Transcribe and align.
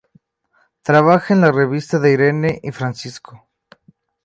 Trabaja 0.81 1.35
en 1.35 1.41
la 1.41 1.51
revista 1.51 1.99
de 1.99 2.11
Irene 2.11 2.59
y 2.63 2.71
Francisco. 2.71 3.47